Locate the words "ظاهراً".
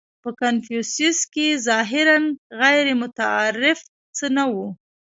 1.67-2.17